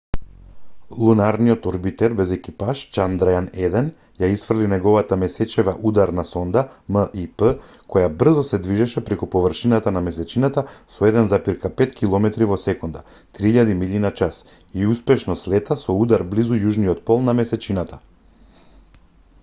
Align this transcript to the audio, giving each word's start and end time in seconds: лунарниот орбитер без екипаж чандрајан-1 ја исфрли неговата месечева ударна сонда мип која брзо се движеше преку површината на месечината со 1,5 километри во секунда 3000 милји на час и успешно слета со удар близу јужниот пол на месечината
лунарниот 1.05 1.65
орбитер 1.71 2.13
без 2.21 2.31
екипаж 2.35 2.79
чандрајан-1 2.95 3.89
ја 4.23 4.29
исфрли 4.37 4.69
неговата 4.71 5.17
месечева 5.23 5.75
ударна 5.89 6.25
сонда 6.29 6.63
мип 6.97 7.43
која 7.95 8.09
брзо 8.23 8.45
се 8.49 8.59
движеше 8.69 9.03
преку 9.11 9.29
површината 9.37 9.95
на 9.97 10.03
месечината 10.07 10.65
со 10.95 11.07
1,5 11.11 11.85
километри 12.01 12.49
во 12.55 12.59
секунда 12.65 13.05
3000 13.43 13.79
милји 13.85 14.03
на 14.09 14.13
час 14.23 14.43
и 14.81 14.91
успешно 14.95 15.39
слета 15.45 15.81
со 15.85 16.01
удар 16.09 16.25
близу 16.35 16.61
јужниот 16.67 17.07
пол 17.13 17.25
на 17.31 17.39
месечината 17.45 18.05